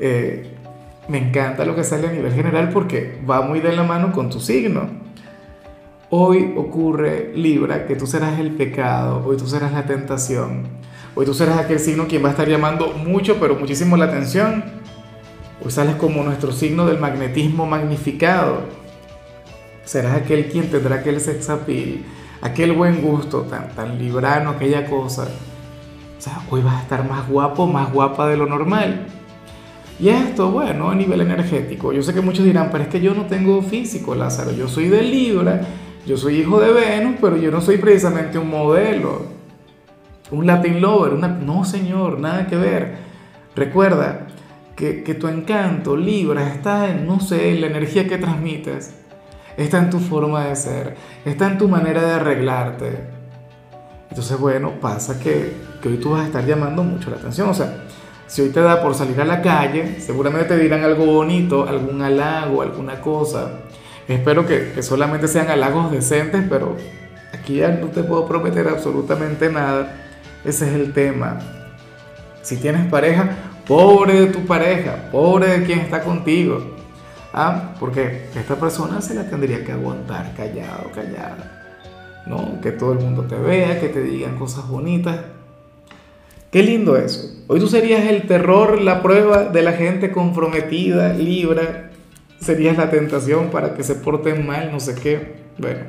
[0.00, 0.54] eh,
[1.08, 4.30] me encanta lo que sale a nivel general porque va muy de la mano con
[4.30, 4.88] tu signo.
[6.10, 10.68] Hoy ocurre Libra que tú serás el pecado, hoy tú serás la tentación,
[11.14, 14.64] hoy tú serás aquel signo quien va a estar llamando mucho, pero muchísimo la atención.
[15.62, 18.60] Hoy sales como nuestro signo del magnetismo magnificado.
[19.84, 22.04] Serás aquel quien tendrá aquel sex appeal,
[22.42, 25.24] aquel buen gusto tan, tan librano, aquella cosa.
[26.18, 29.06] O sea, hoy vas a estar más guapo, más guapa de lo normal.
[30.00, 31.92] Y esto, bueno, a nivel energético.
[31.92, 34.52] Yo sé que muchos dirán, pero es que yo no tengo físico, Lázaro.
[34.52, 35.62] Yo soy de Libra,
[36.06, 39.26] yo soy hijo de Venus, pero yo no soy precisamente un modelo.
[40.30, 41.28] Un Latin lover, una...
[41.28, 42.96] No, señor, nada que ver.
[43.56, 44.28] Recuerda
[44.76, 48.94] que, que tu encanto, Libra, está en, no sé, en la energía que transmites.
[49.56, 50.96] Está en tu forma de ser.
[51.24, 53.00] Está en tu manera de arreglarte.
[54.10, 57.48] Entonces, bueno, pasa que, que hoy tú vas a estar llamando mucho la atención.
[57.48, 57.84] O sea,
[58.28, 62.02] si hoy te da por salir a la calle, seguramente te dirán algo bonito, algún
[62.02, 63.52] halago, alguna cosa.
[64.06, 66.76] Espero que, que solamente sean halagos decentes, pero
[67.32, 69.94] aquí ya no te puedo prometer absolutamente nada.
[70.44, 71.38] Ese es el tema.
[72.42, 73.30] Si tienes pareja,
[73.66, 76.62] pobre de tu pareja, pobre de quien está contigo.
[77.32, 81.64] Ah, porque esta persona se la tendría que aguantar callado, callada.
[82.26, 82.60] ¿No?
[82.60, 85.16] Que todo el mundo te vea, que te digan cosas bonitas.
[86.50, 87.30] Qué lindo eso.
[87.46, 91.90] Hoy tú serías el terror, la prueba de la gente comprometida, libra.
[92.40, 95.34] Serías la tentación para que se porten mal, no sé qué.
[95.58, 95.80] Bueno,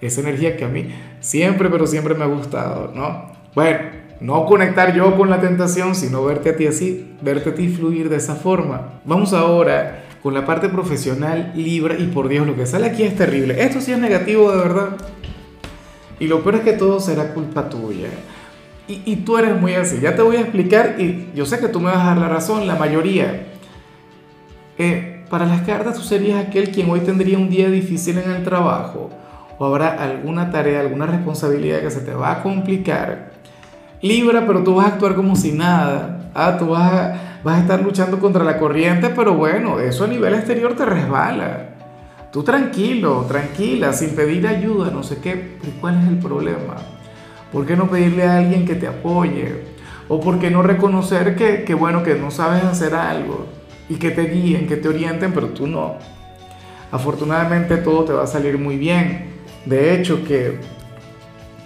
[0.00, 0.88] esa energía que a mí
[1.20, 3.30] siempre, pero siempre me ha gustado, ¿no?
[3.54, 3.78] Bueno,
[4.20, 8.08] no conectar yo con la tentación, sino verte a ti así, verte a ti fluir
[8.08, 9.00] de esa forma.
[9.04, 13.16] Vamos ahora con la parte profesional, libra, y por Dios, lo que sale aquí es
[13.16, 13.62] terrible.
[13.62, 14.96] Esto sí es negativo de verdad.
[16.18, 18.08] Y lo peor es que todo será culpa tuya.
[18.88, 20.00] Y, y, tú eres muy así.
[20.00, 22.28] Ya te voy a explicar y yo sé que tú me vas a dar la
[22.28, 23.46] razón, la mayoría.
[24.76, 28.44] Eh, para las cartas tú serías aquel quien hoy tendría un día difícil en el
[28.44, 29.10] trabajo
[29.58, 33.32] o habrá alguna tarea, alguna responsabilidad que se te va a complicar.
[34.00, 36.30] Libra, pero tú vas a actuar como si nada.
[36.34, 40.08] Ah, tú vas a, vas a estar luchando contra la corriente, pero bueno, eso a
[40.08, 41.68] nivel exterior te resbala.
[42.32, 45.56] Tú tranquilo, tranquila, sin pedir ayuda, no sé qué.
[45.60, 46.74] Pero ¿cuál es el problema?
[47.52, 49.64] ¿Por qué no pedirle a alguien que te apoye?
[50.08, 53.46] ¿O por qué no reconocer que, bueno, que no sabes hacer algo
[53.88, 55.96] y que te guíen, que te orienten, pero tú no?
[56.90, 59.32] Afortunadamente todo te va a salir muy bien.
[59.66, 60.58] De hecho, que,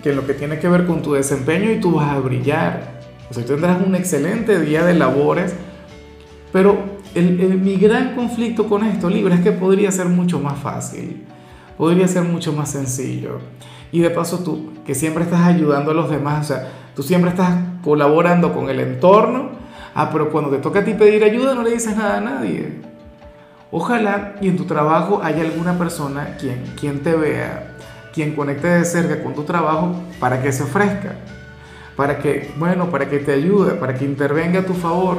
[0.03, 3.01] que lo que tiene que ver con tu desempeño y tú vas a brillar.
[3.31, 5.55] O sea, tendrás un excelente día de labores,
[6.53, 11.25] pero mi gran conflicto con esto, Libra, es que podría ser mucho más fácil,
[11.77, 13.39] podría ser mucho más sencillo.
[13.91, 17.31] Y de paso tú, que siempre estás ayudando a los demás, o sea, tú siempre
[17.31, 19.51] estás colaborando con el entorno,
[19.95, 22.81] ah, pero cuando te toca a ti pedir ayuda no le dices nada a nadie.
[23.73, 27.75] Ojalá y en tu trabajo haya alguna persona quien, quien te vea,
[28.15, 31.17] quien conecte de cerca con tu trabajo para que se ofrezca,
[31.97, 35.19] para que, bueno, para que te ayude, para que intervenga a tu favor.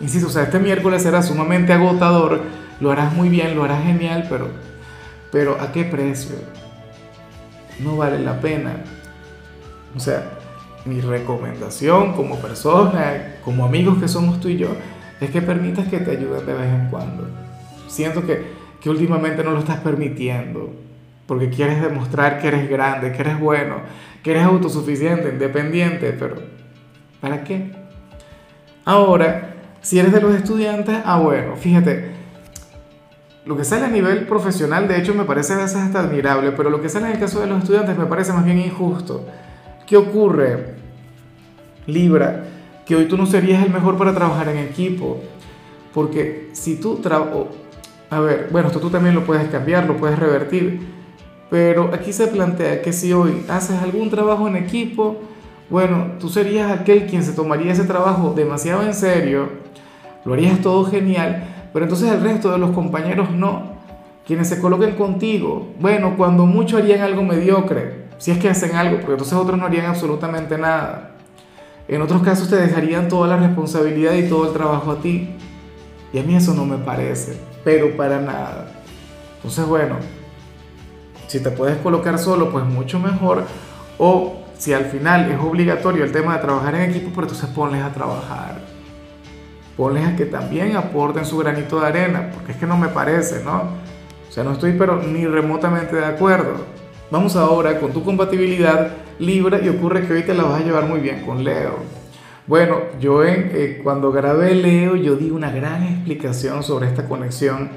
[0.00, 2.40] Insisto, o sea, este miércoles será sumamente agotador,
[2.78, 4.48] lo harás muy bien, lo harás genial, pero,
[5.32, 6.36] pero ¿a qué precio?
[7.78, 8.82] No vale la pena.
[9.96, 10.38] O sea,
[10.84, 14.68] mi recomendación como persona, como amigos que somos tú y yo,
[15.20, 17.28] es que permitas que te ayuden de vez en cuando.
[17.88, 18.42] Siento que,
[18.80, 20.72] que últimamente no lo estás permitiendo,
[21.26, 23.76] porque quieres demostrar que eres grande, que eres bueno,
[24.22, 26.36] que eres autosuficiente, independiente, pero
[27.20, 27.72] ¿para qué?
[28.84, 32.19] Ahora, si eres de los estudiantes, ah bueno, fíjate,
[33.44, 36.70] lo que sale a nivel profesional, de hecho, me parece a veces hasta admirable, pero
[36.70, 39.26] lo que sale en el caso de los estudiantes me parece más bien injusto.
[39.86, 40.74] ¿Qué ocurre,
[41.86, 42.44] Libra?
[42.84, 45.20] Que hoy tú no serías el mejor para trabajar en equipo.
[45.94, 47.46] Porque si tú trabajas...
[48.10, 50.80] A ver, bueno, esto tú también lo puedes cambiar, lo puedes revertir.
[51.48, 55.20] Pero aquí se plantea que si hoy haces algún trabajo en equipo,
[55.68, 59.48] bueno, tú serías aquel quien se tomaría ese trabajo demasiado en serio,
[60.24, 63.78] lo harías todo genial, pero entonces el resto de los compañeros no.
[64.26, 68.96] Quienes se coloquen contigo, bueno, cuando mucho harían algo mediocre, si es que hacen algo,
[68.96, 71.12] porque entonces otros no harían absolutamente nada.
[71.88, 75.30] En otros casos te dejarían toda la responsabilidad y todo el trabajo a ti.
[76.12, 78.72] Y a mí eso no me parece, pero para nada.
[79.36, 79.96] Entonces, bueno,
[81.26, 83.44] si te puedes colocar solo, pues mucho mejor.
[83.98, 87.82] O si al final es obligatorio el tema de trabajar en equipo, pues entonces ponles
[87.82, 88.69] a trabajar.
[89.80, 93.42] Ponles a que también aporten su granito de arena, porque es que no me parece,
[93.42, 93.62] ¿no?
[94.28, 96.52] O sea, no estoy pero ni remotamente de acuerdo.
[97.10, 100.84] Vamos ahora con tu compatibilidad Libra y ocurre que hoy te la vas a llevar
[100.84, 101.76] muy bien con Leo.
[102.46, 107.70] Bueno, yo en, eh, cuando grabé Leo yo di una gran explicación sobre esta conexión,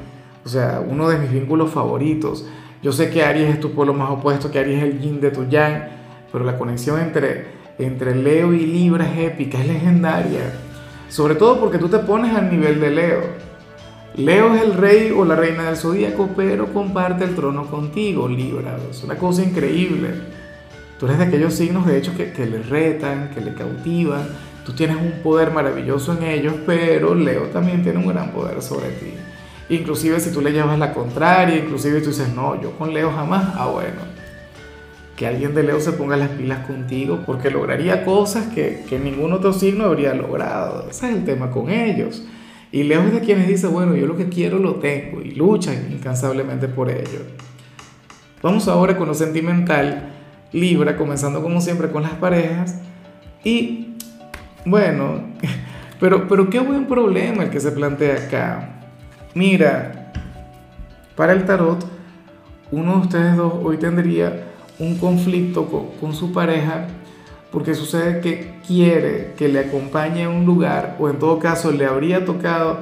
[0.43, 2.45] o sea, uno de mis vínculos favoritos.
[2.81, 5.31] Yo sé que Aries es tu polo más opuesto, que Aries es el yin de
[5.31, 5.87] tu yang,
[6.33, 7.45] pero la conexión entre,
[7.79, 10.62] entre Leo y Libra es épica, es legendaria.
[11.13, 13.21] Sobre todo porque tú te pones al nivel de Leo.
[14.15, 18.79] Leo es el rey o la reina del zodíaco, pero comparte el trono contigo, Libra.
[18.89, 20.09] Es una cosa increíble.
[20.99, 24.27] Tú eres de aquellos signos, de hecho, que, que le retan, que le cautivan.
[24.65, 28.89] Tú tienes un poder maravilloso en ellos, pero Leo también tiene un gran poder sobre
[28.89, 29.13] ti.
[29.69, 33.53] Inclusive si tú le llevas la contraria, inclusive tú dices, no, yo con Leo jamás,
[33.55, 34.01] ah bueno,
[35.15, 39.31] que alguien de Leo se ponga las pilas contigo porque lograría cosas que, que ningún
[39.33, 40.87] otro signo habría logrado.
[40.89, 42.23] Ese es el tema con ellos.
[42.71, 46.67] Y lejos de quienes dicen, bueno, yo lo que quiero lo tengo y luchan incansablemente
[46.67, 47.19] por ello.
[48.41, 50.09] Vamos ahora con lo sentimental,
[50.51, 52.79] Libra, comenzando como siempre con las parejas.
[53.43, 53.95] Y
[54.65, 55.21] bueno,
[55.99, 58.81] pero, pero qué buen problema el que se plantea acá.
[59.35, 60.11] Mira,
[61.15, 61.85] para el tarot,
[62.71, 65.67] uno de ustedes dos hoy tendría un conflicto
[65.99, 66.87] con, su pareja
[67.51, 71.85] porque sucede que quiere que le acompañe a un lugar o en todo caso le
[71.85, 72.79] habría tocado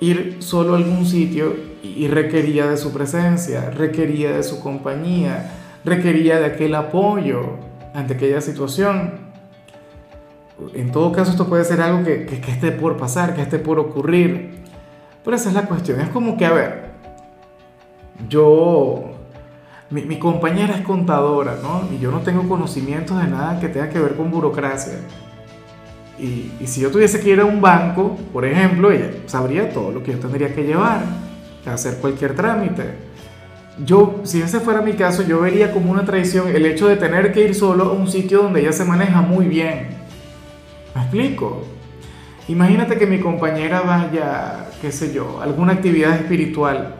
[0.00, 5.50] ir solo a algún sitio y requería de su presencia, requería de su compañía,
[5.84, 7.58] requería de aquel apoyo
[7.94, 9.32] ante aquella situación.
[10.74, 13.58] En todo caso esto puede ser algo que, que, que esté por pasar, que esté
[13.58, 14.62] por ocurrir.
[15.24, 16.00] Pero esa es la cuestión.
[16.00, 16.84] Es como que, a ver,
[18.28, 19.11] yo
[19.92, 21.82] mi, compañera es contadora, ¿no?
[21.94, 24.94] Y yo no tengo conocimientos de nada que tenga que ver con burocracia.
[26.18, 30.02] Y, si yo tuviese que ir a un banco, por ejemplo, ella sabría todo lo
[30.02, 31.00] que yo tendría que llevar,
[31.66, 32.94] hacer cualquier trámite.
[33.84, 37.32] Yo, si ese fuera mi caso, yo vería como una traición el hecho de tener
[37.32, 39.88] que ir solo a un sitio donde ella se maneja muy bien.
[40.94, 41.64] ¿Me explico?
[42.48, 46.96] Imagínate que mi compañera vaya, qué sé yo, a alguna actividad espiritual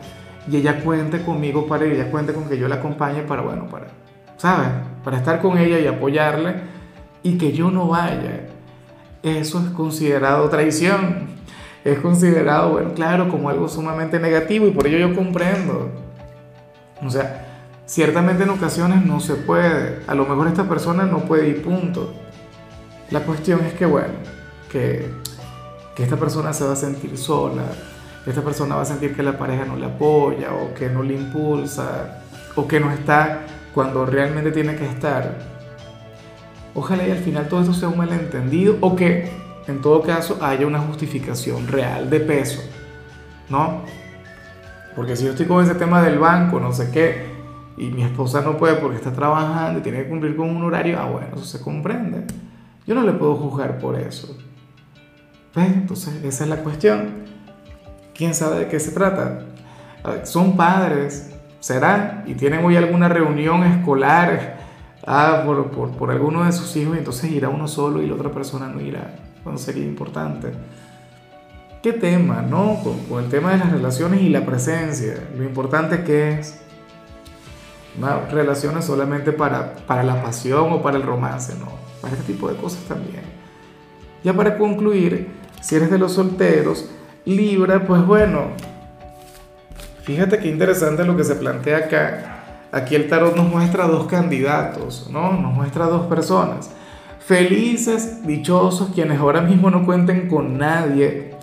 [0.51, 3.87] y ella cuente conmigo para ella cuente con que yo la acompañe para, bueno, para,
[4.37, 4.69] ¿sabes?
[5.05, 6.55] Para estar con ella y apoyarle
[7.23, 8.49] y que yo no vaya.
[9.23, 11.31] Eso es considerado traición.
[11.85, 15.91] Es considerado, bueno, claro, como algo sumamente negativo y por ello yo comprendo.
[17.05, 17.47] O sea,
[17.87, 20.01] ciertamente en ocasiones no se puede.
[20.07, 22.13] A lo mejor esta persona no puede ir punto.
[23.11, 24.15] La cuestión es que, bueno,
[24.71, 25.11] que,
[25.97, 27.65] que esta persona se va a sentir sola,
[28.27, 31.15] esta persona va a sentir que la pareja no le apoya o que no le
[31.15, 32.23] impulsa
[32.55, 33.41] o que no está
[33.75, 35.39] cuando realmente tiene que estar.
[36.75, 39.31] Ojalá y al final todo esto sea un malentendido o que
[39.67, 42.63] en todo caso haya una justificación real de peso,
[43.49, 43.83] ¿no?
[44.97, 47.33] Porque si yo estoy con ese tema del banco, no sé qué,
[47.77, 50.99] y mi esposa no puede porque está trabajando y tiene que cumplir con un horario,
[51.01, 52.25] ah, bueno, eso se comprende.
[52.87, 54.37] Yo no le puedo juzgar por eso.
[55.55, 55.69] ¿Ves?
[55.69, 57.22] Entonces, esa es la cuestión.
[58.15, 59.41] ¿Quién sabe de qué se trata?
[60.25, 64.59] Son padres, serán, y tienen hoy alguna reunión escolar
[65.07, 68.15] ah, por, por, por, alguno de sus hijos, y entonces irá uno solo y la
[68.15, 70.53] otra persona no irá, cuando sería importante.
[71.83, 72.79] ¿Qué tema, no?
[73.09, 76.61] Con, el tema de las relaciones y la presencia, lo importante que es.
[77.99, 81.69] No, relaciones solamente para, para la pasión o para el romance, no,
[82.01, 83.23] para este tipo de cosas también.
[84.23, 85.29] Ya para concluir,
[85.61, 86.89] si eres de los solteros,
[87.25, 88.49] Libra, pues bueno,
[90.03, 92.39] fíjate qué interesante lo que se plantea acá.
[92.73, 95.33] Aquí el tarot nos muestra dos candidatos, ¿no?
[95.35, 96.71] Nos muestra dos personas.
[97.21, 101.35] Felices, dichosos, quienes ahora mismo no cuenten con nadie,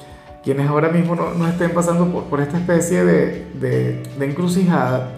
[0.44, 5.12] quienes ahora mismo no, estén pasando por, por esta especie de, de, de encrucijada.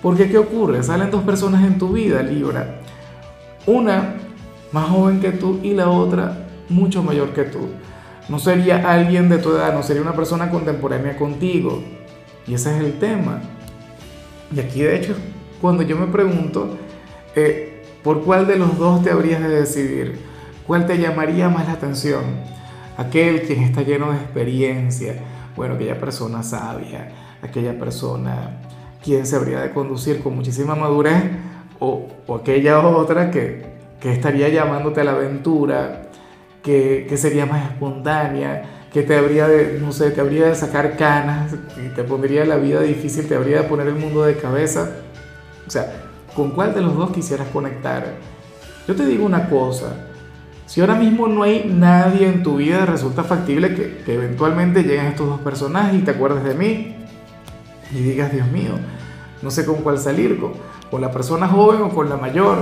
[0.00, 0.82] Porque ¿qué ocurre?
[0.82, 2.76] Salen dos personas en tu vida, Libra.
[3.66, 4.14] Una
[4.72, 7.68] más joven que tú y la otra mucho mayor que tú
[8.32, 11.82] no sería alguien de tu edad, no sería una persona contemporánea contigo.
[12.46, 13.42] Y ese es el tema.
[14.56, 15.14] Y aquí de hecho,
[15.60, 16.78] cuando yo me pregunto,
[17.36, 20.18] eh, ¿por cuál de los dos te habrías de decidir?
[20.66, 22.22] ¿Cuál te llamaría más la atención?
[22.96, 25.16] Aquel quien está lleno de experiencia,
[25.54, 27.12] bueno, aquella persona sabia,
[27.42, 28.62] aquella persona
[29.04, 31.22] quien se habría de conducir con muchísima madurez,
[31.80, 33.62] o, o aquella otra que,
[34.00, 36.01] que estaría llamándote a la aventura,
[36.62, 40.96] que, que sería más espontánea, que te habría de, no sé, te habría de sacar
[40.96, 41.54] canas,
[41.96, 44.90] te pondría la vida difícil, te habría de poner el mundo de cabeza.
[45.66, 45.92] O sea,
[46.34, 48.04] ¿con cuál de los dos quisieras conectar?
[48.86, 49.94] Yo te digo una cosa,
[50.66, 55.06] si ahora mismo no hay nadie en tu vida, resulta factible que, que eventualmente lleguen
[55.06, 56.96] estos dos personajes y te acuerdes de mí
[57.92, 58.72] y digas, Dios mío,
[59.42, 60.52] no sé con cuál salir, con,
[60.90, 62.58] con la persona joven o con la mayor.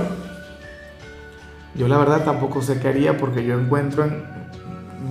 [1.75, 4.31] Yo la verdad tampoco sé qué haría porque yo encuentro en,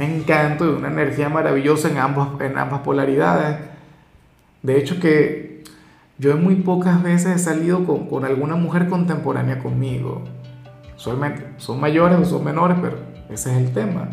[0.00, 3.58] encanto y una energía maravillosa en, ambos, en ambas polaridades.
[4.62, 5.64] De hecho que
[6.18, 10.22] yo muy pocas veces he salido con, con alguna mujer contemporánea conmigo.
[10.96, 12.98] Usualmente son mayores o son menores, pero
[13.30, 14.08] ese es el tema.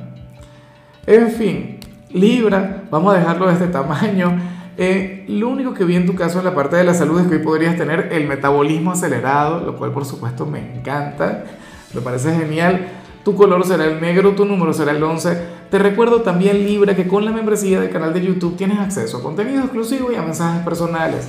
[1.06, 1.80] En fin,
[2.12, 4.38] Libra, vamos a dejarlo de este tamaño.
[4.78, 7.28] Eh, lo único que vi en tu caso en la parte de la salud es
[7.28, 11.46] que hoy podrías tener el metabolismo acelerado, lo cual por supuesto me encanta,
[11.94, 12.88] me parece genial.
[13.24, 15.38] Tu color será el negro, tu número será el 11.
[15.70, 19.24] Te recuerdo también Libra que con la membresía del canal de YouTube tienes acceso a
[19.24, 21.28] contenido exclusivo y a mensajes personales.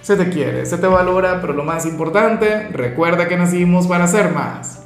[0.00, 4.32] Se te quiere, se te valora, pero lo más importante, recuerda que nacimos para ser
[4.32, 4.79] más.